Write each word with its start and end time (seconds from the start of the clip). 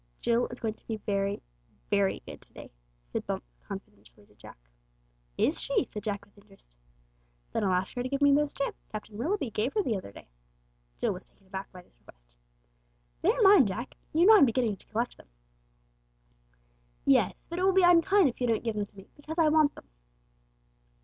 "Jill 0.19 0.47
is 0.47 0.59
going 0.59 0.73
to 0.73 0.87
be 0.87 0.97
very, 0.97 1.43
very 1.91 2.21
good 2.25 2.41
to 2.41 2.53
day," 2.53 2.71
said 3.11 3.27
Bumps 3.27 3.53
confidentially 3.67 4.25
to 4.25 4.33
Jack. 4.33 4.57
"Is 5.37 5.61
she?" 5.61 5.85
said 5.85 6.01
Jack 6.01 6.25
with 6.25 6.35
interest. 6.39 6.75
"Then 7.53 7.63
I'll 7.63 7.73
ask 7.73 7.93
her 7.93 8.01
to 8.01 8.09
give 8.09 8.19
me 8.23 8.33
those 8.33 8.49
stamps 8.49 8.83
Captain 8.91 9.15
Willoughby 9.15 9.51
gave 9.51 9.73
her 9.75 9.83
the 9.83 9.95
other 9.95 10.11
day." 10.11 10.27
Jill 10.97 11.13
was 11.13 11.25
taken 11.25 11.45
aback 11.45 11.71
by 11.71 11.83
this 11.83 11.99
request. 11.99 12.33
"They 13.21 13.29
are 13.31 13.43
mine, 13.43 13.67
Jack. 13.67 13.93
You 14.11 14.25
know 14.25 14.35
I'm 14.35 14.45
beginning 14.47 14.77
to 14.77 14.87
collect 14.87 15.17
them." 15.17 15.27
"Yes, 17.05 17.45
but 17.47 17.59
it 17.59 17.63
will 17.63 17.71
be 17.71 17.83
unkind 17.83 18.27
if 18.27 18.41
you 18.41 18.47
don't 18.47 18.63
give 18.63 18.73
them 18.75 18.87
to 18.87 18.97
me, 18.97 19.05
because 19.15 19.37
I 19.37 19.49
want 19.49 19.75
them. 19.75 19.87